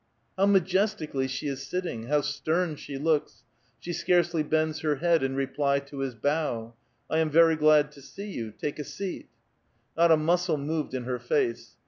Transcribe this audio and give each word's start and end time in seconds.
How 0.35 0.47
majestically 0.47 1.27
she 1.27 1.45
is 1.47 1.61
sitting! 1.61 2.07
how 2.07 2.21
stern 2.21 2.75
she 2.75 2.97
looks! 2.97 3.43
She 3.79 3.93
scarcely 3.93 4.41
bends 4.41 4.79
her 4.79 4.95
head 4.95 5.21
in 5.21 5.35
reply 5.35 5.77
to 5.81 5.99
his 5.99 6.15
bow: 6.15 6.73
"I 7.07 7.19
am 7.19 7.29
ver}* 7.29 7.55
glad 7.55 7.91
to 7.91 8.01
see 8.01 8.31
you; 8.31 8.49
take 8.49 8.79
a 8.79 8.83
seat.*' 8.83 9.29
Not 9.95 10.11
a 10.11 10.17
muscle 10.17 10.57
moved 10.57 10.95
in 10.95 11.03
her 11.03 11.19
face. 11.19 11.75